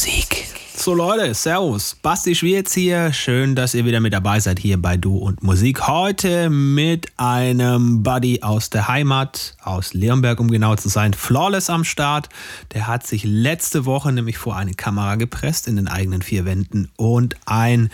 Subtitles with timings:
[0.00, 0.46] Musik.
[0.74, 1.94] So Leute, Servus.
[1.94, 3.12] Basti Schwierz hier.
[3.12, 5.86] Schön, dass ihr wieder mit dabei seid hier bei Du und Musik.
[5.88, 11.12] Heute mit einem Buddy aus der Heimat, aus Leonberg, um genau zu sein.
[11.12, 12.30] Flawless am Start.
[12.72, 16.88] Der hat sich letzte Woche nämlich vor eine Kamera gepresst in den eigenen vier Wänden
[16.96, 17.90] und ein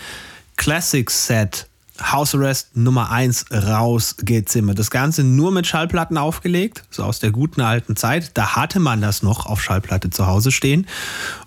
[0.54, 1.66] Classic Set
[2.00, 4.78] House Arrest Nummer 1 rausgezimmert.
[4.78, 8.32] Das Ganze nur mit Schallplatten aufgelegt, so aus der guten alten Zeit.
[8.34, 10.86] Da hatte man das noch auf Schallplatte zu Hause stehen.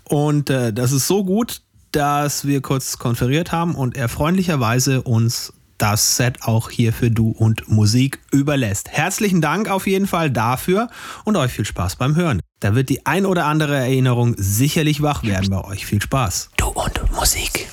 [0.04, 5.54] Und äh, das ist so gut, dass wir kurz konferiert haben und er freundlicherweise uns
[5.80, 8.90] das Set auch hier für Du und Musik überlässt.
[8.90, 10.90] Herzlichen Dank auf jeden Fall dafür
[11.24, 12.42] und euch viel Spaß beim Hören.
[12.60, 15.86] Da wird die ein oder andere Erinnerung sicherlich wach werden bei euch.
[15.86, 16.50] Viel Spaß.
[16.58, 17.68] Du und Musik.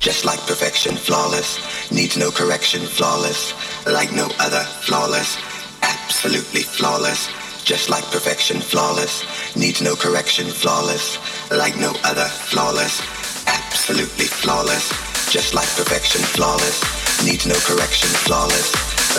[0.00, 0.46] Just like
[0.84, 3.54] perfection, flawless, needs no correction, flawless,
[3.86, 5.38] like no other, flawless,
[5.80, 7.28] absolutely flawless.
[7.64, 9.24] Just like perfection, flawless,
[9.56, 11.16] needs no correction, flawless,
[11.50, 13.00] like no other, flawless,
[13.46, 14.92] absolutely flawless.
[15.32, 16.84] Just like perfection, flawless,
[17.24, 18.68] needs no correction, flawless,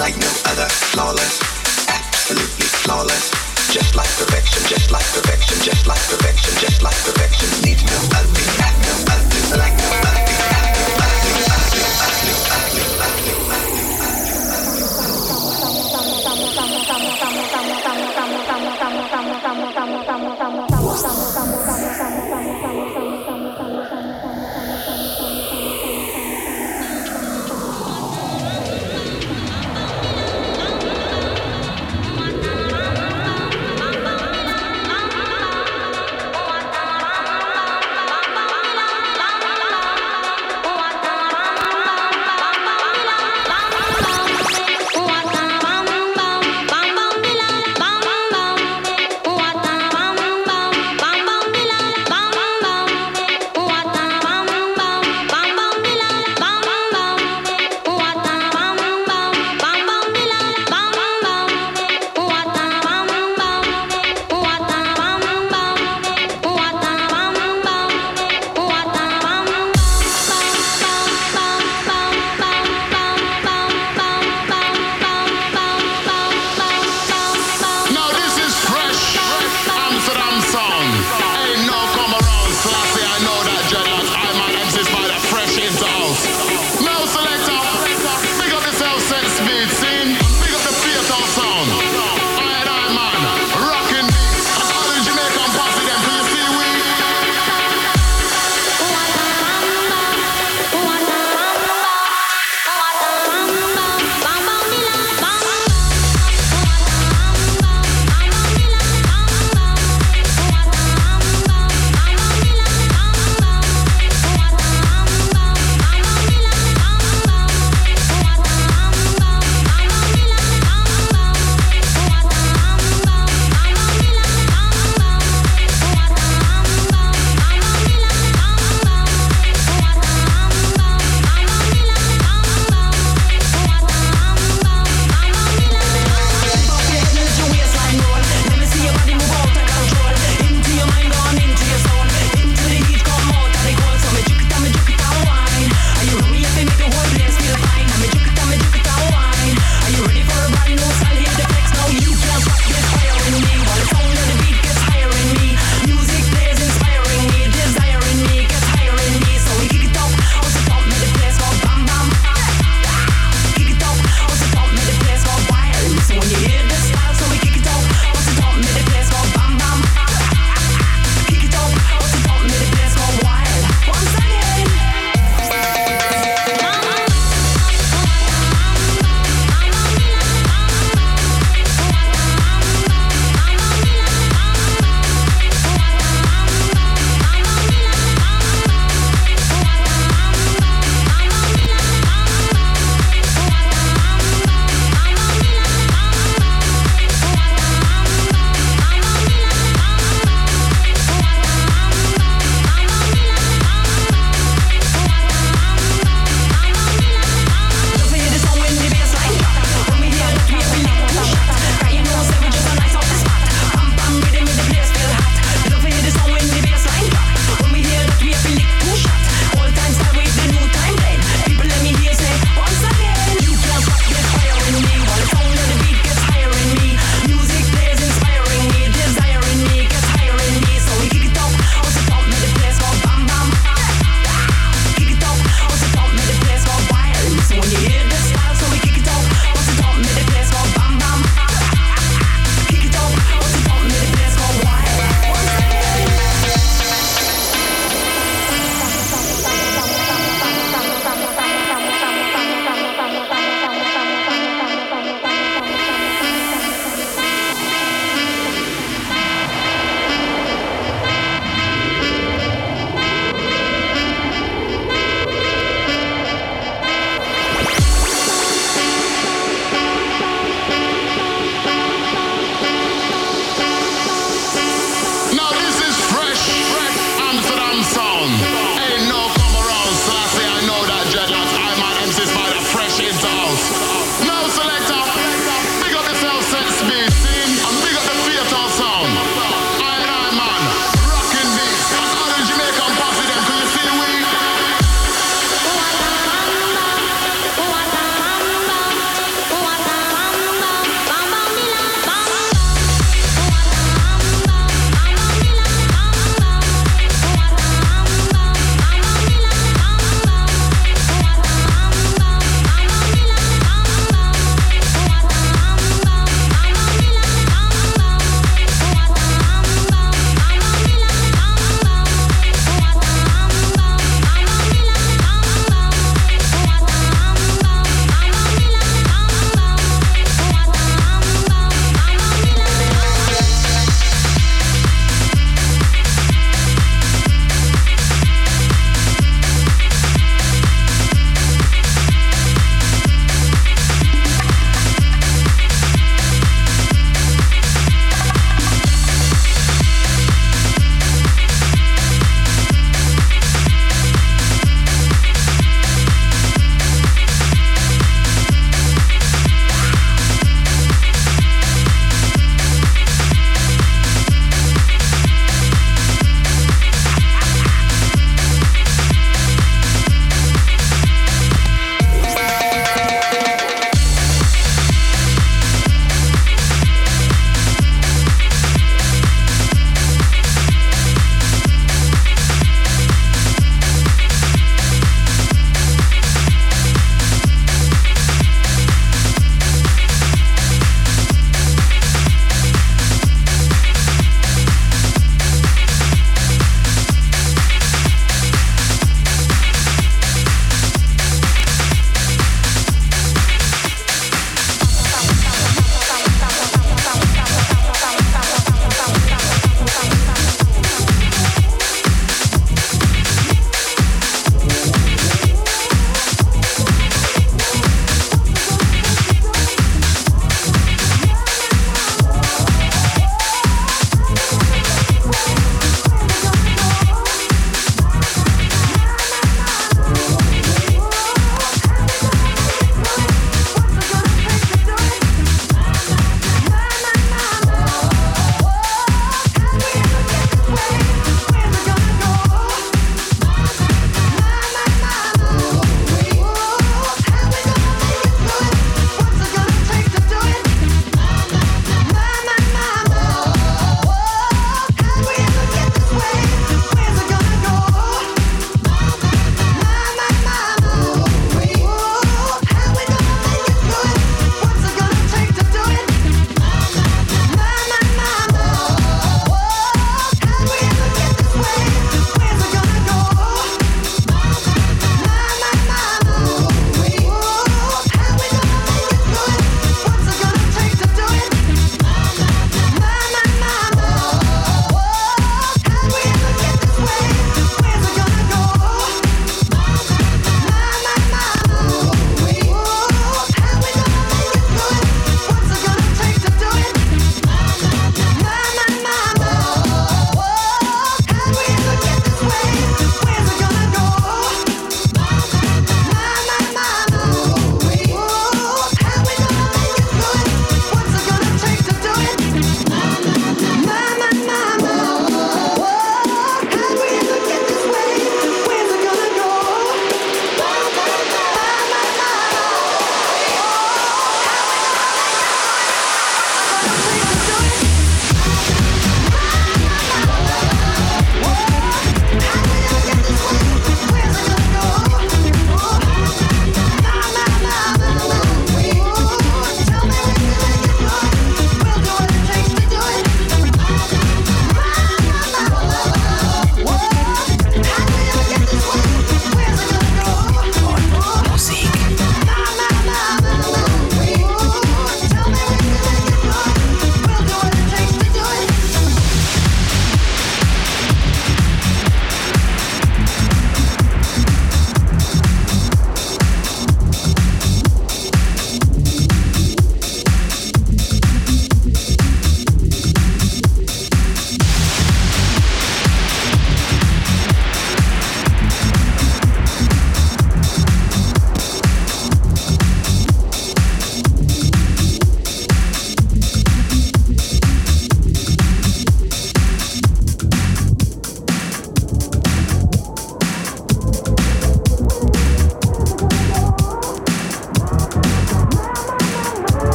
[0.00, 1.36] like no other, flawless,
[1.88, 3.28] absolutely flawless.
[3.68, 8.46] Just like perfection, just like perfection, just like perfection, just like perfection, needs no ugly,
[8.56, 9.89] no ugly, like no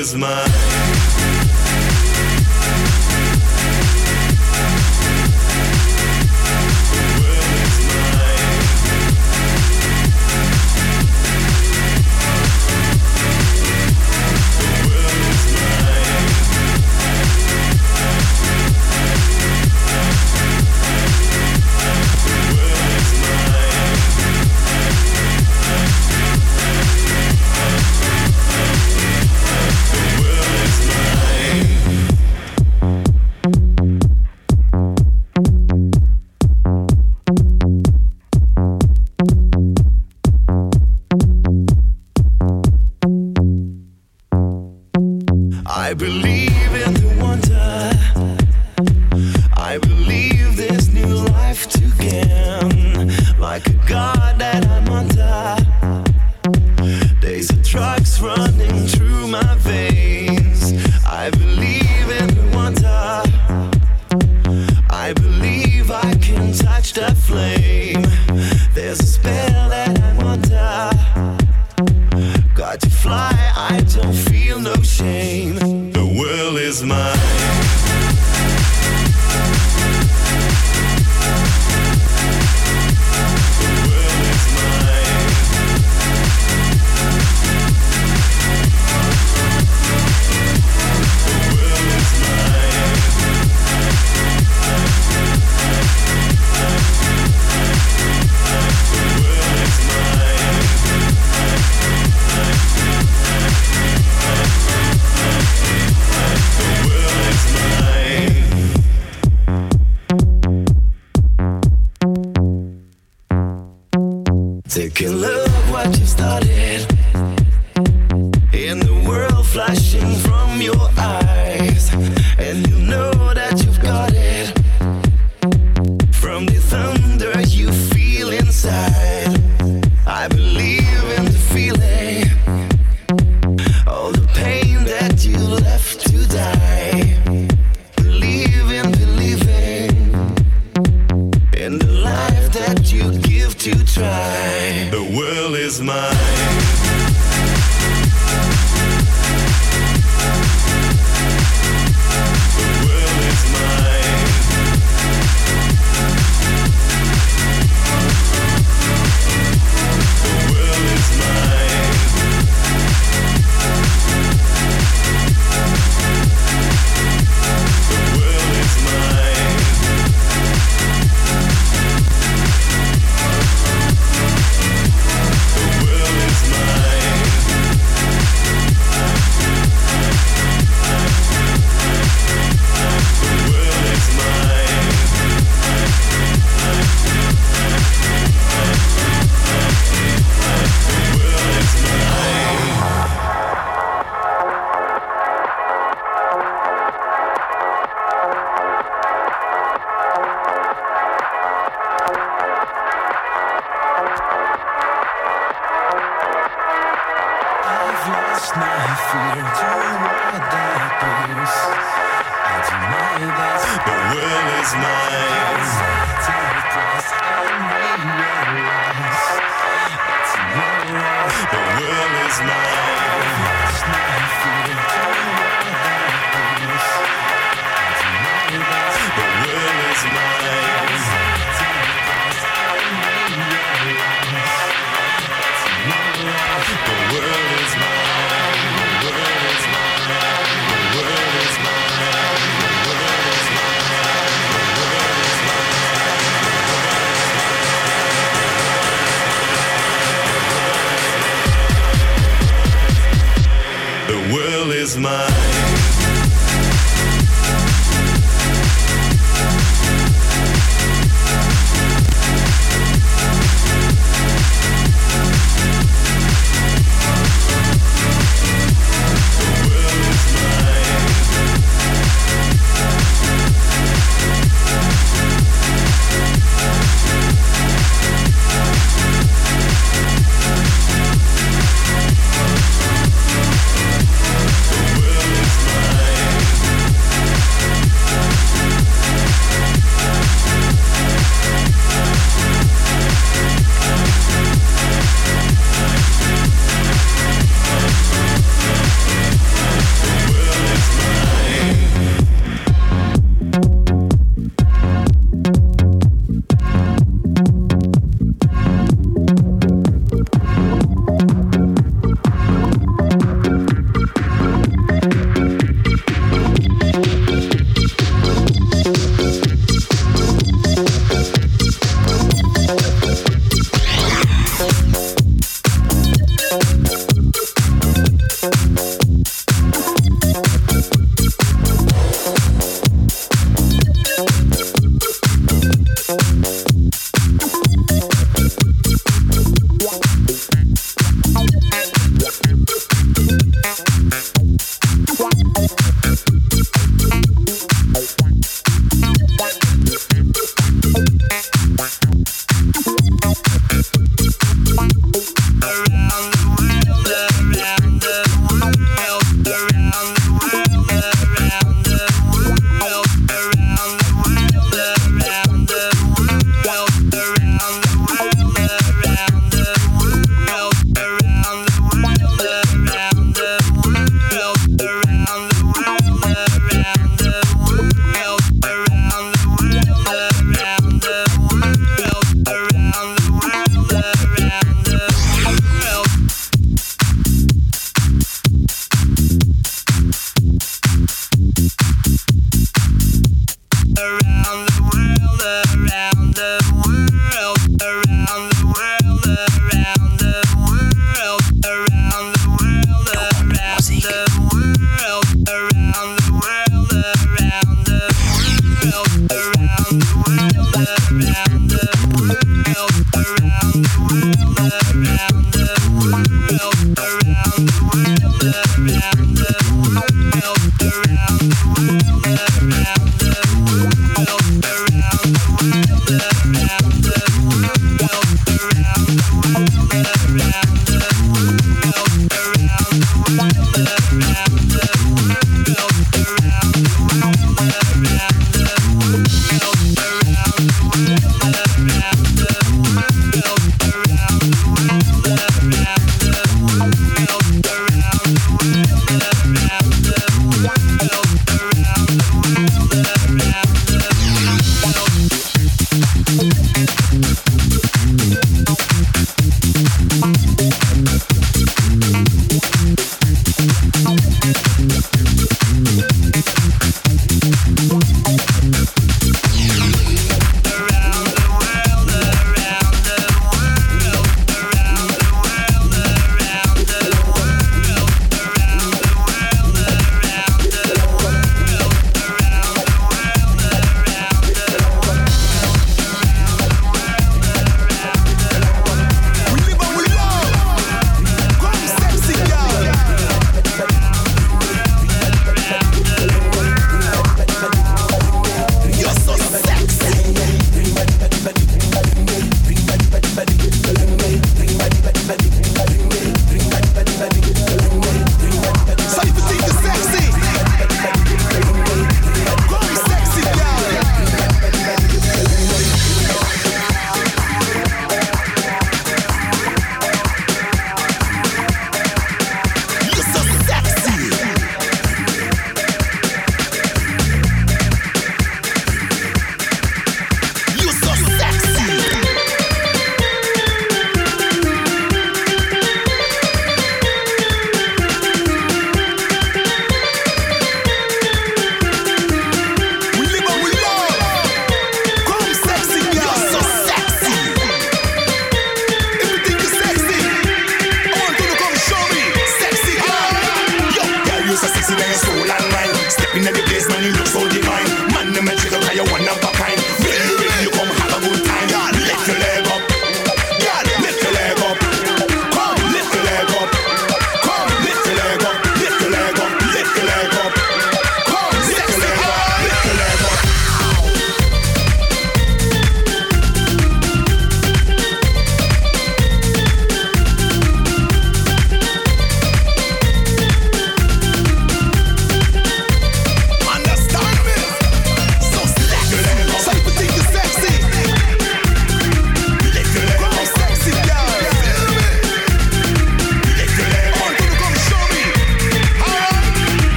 [0.00, 0.89] is mine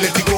[0.00, 0.29] le digo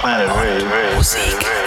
[0.00, 0.64] planet, oui, oui,
[0.98, 1.61] oui, oui.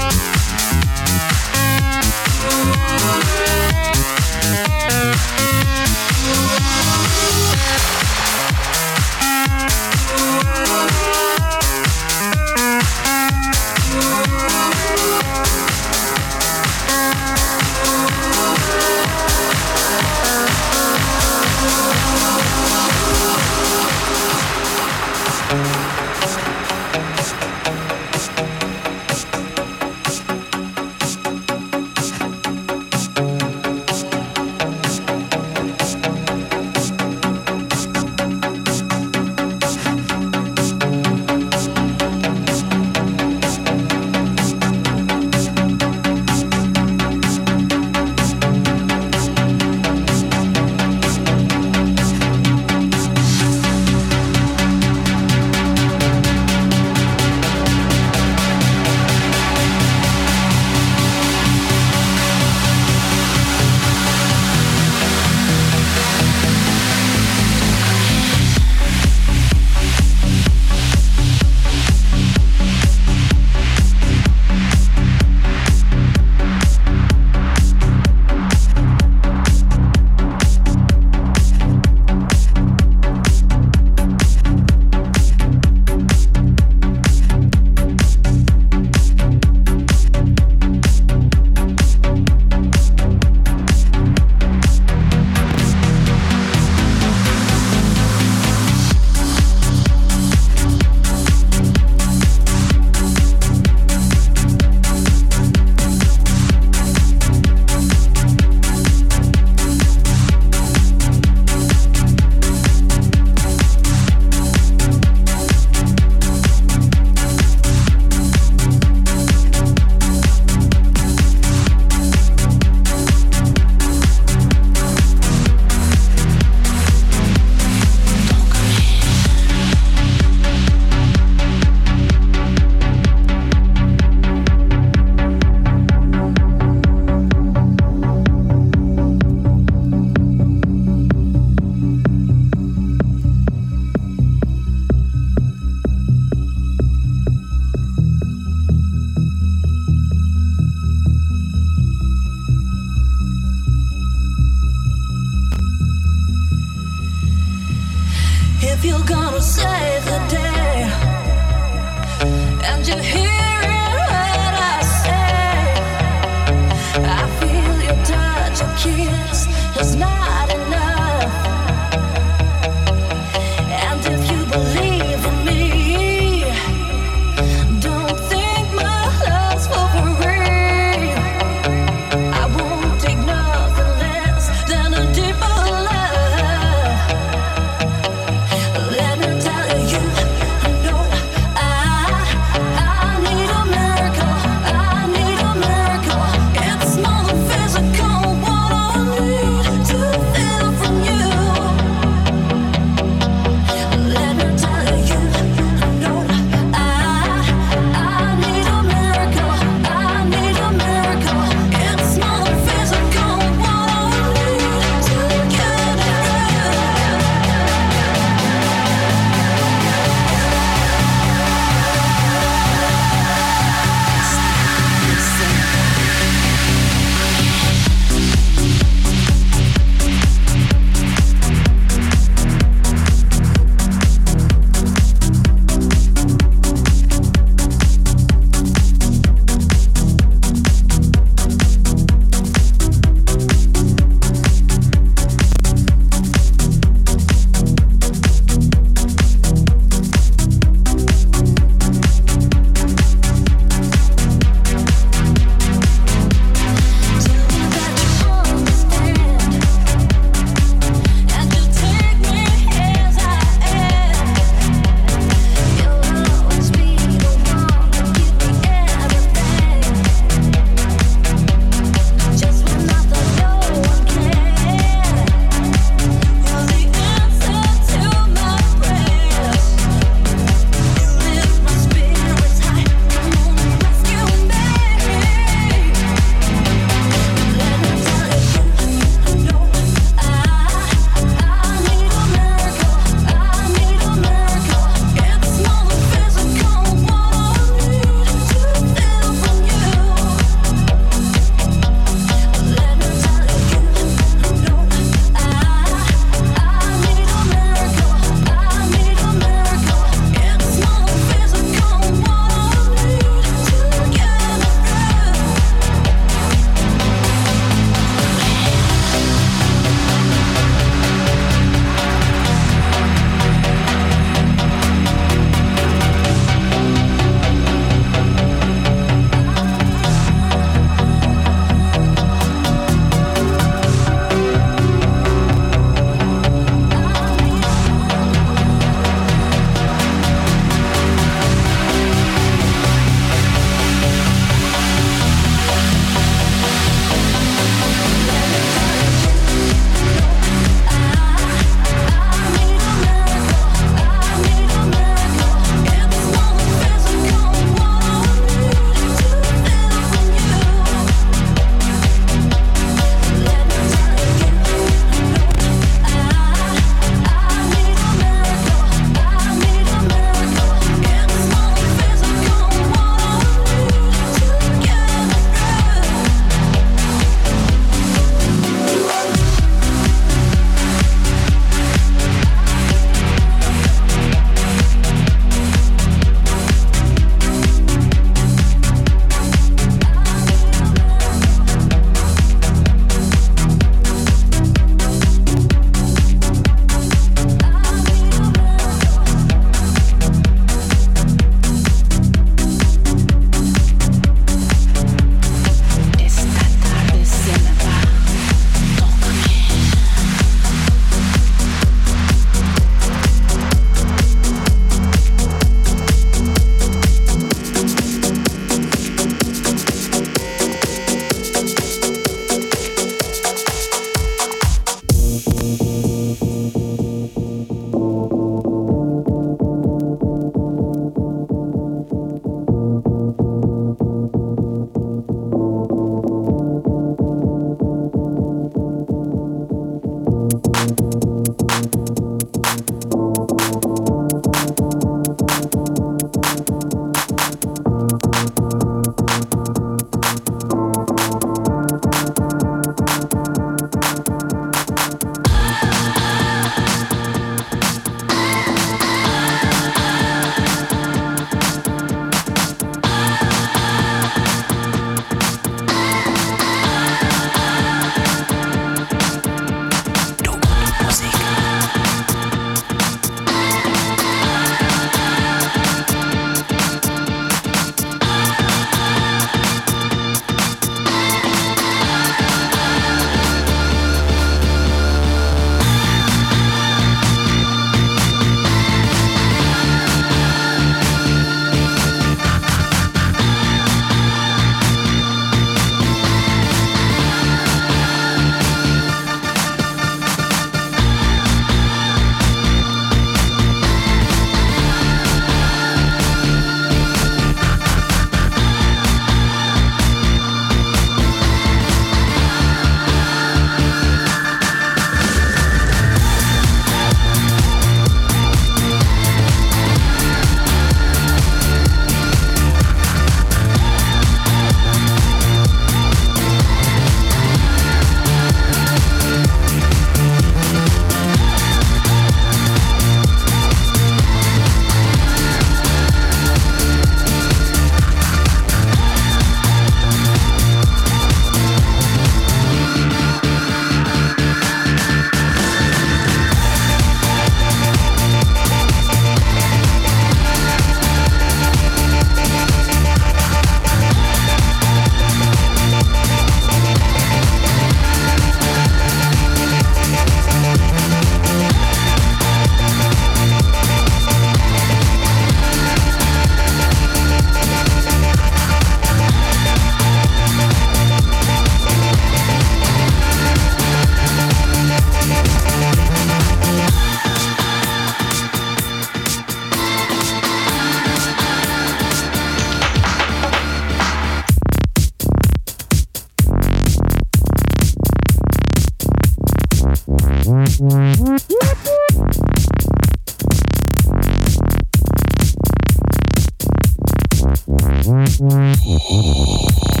[599.23, 600.00] Oh.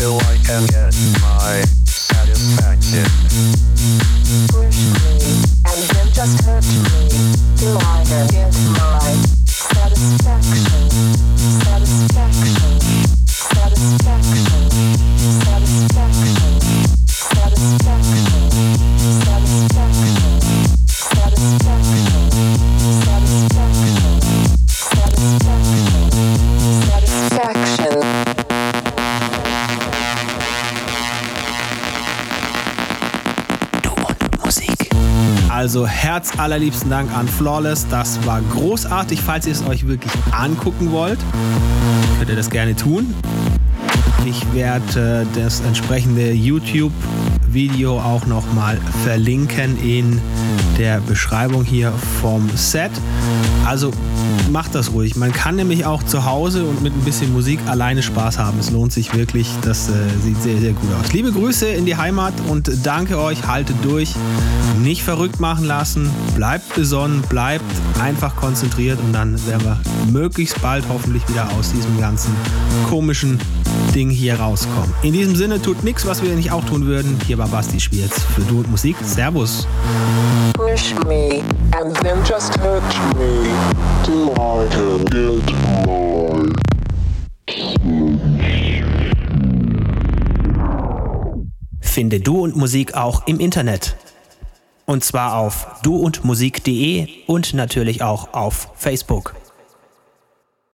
[0.00, 1.79] Till I can get my
[35.80, 37.86] Also herz allerliebsten Dank an Flawless.
[37.88, 39.22] Das war großartig.
[39.22, 41.18] Falls ihr es euch wirklich angucken wollt,
[42.18, 43.14] könnt ihr das gerne tun.
[44.26, 46.32] Ich werde äh, das entsprechende
[47.50, 50.20] YouTube-Video auch nochmal verlinken in
[50.78, 52.90] der Beschreibung hier vom Set.
[53.66, 53.92] Also
[54.50, 55.16] macht das ruhig.
[55.16, 58.58] Man kann nämlich auch zu Hause und mit ein bisschen Musik alleine Spaß haben.
[58.58, 59.48] Es lohnt sich wirklich.
[59.62, 61.12] Das äh, sieht sehr, sehr gut aus.
[61.12, 63.46] Liebe Grüße in die Heimat und danke euch.
[63.46, 64.14] Haltet durch.
[64.82, 66.08] Nicht verrückt machen lassen.
[66.34, 67.22] Bleibt besonnen.
[67.28, 67.64] Bleibt
[68.00, 72.34] einfach konzentriert und dann werden wir möglichst bald hoffentlich wieder aus diesem ganzen
[72.88, 73.38] komischen
[73.92, 74.92] Ding hier rauskommen.
[75.02, 77.18] In diesem Sinne tut nichts, was wir nicht auch tun würden.
[77.26, 78.96] Hier war Basti Schwierz für Du und Musik.
[79.02, 79.66] Servus.
[80.54, 81.42] Push me,
[81.78, 82.82] and then just hurt
[83.18, 83.48] me,
[84.04, 85.90] till I can get my
[91.80, 93.96] Finde Du und Musik auch im Internet.
[94.86, 99.34] Und zwar auf duundmusik.de und natürlich auch auf Facebook.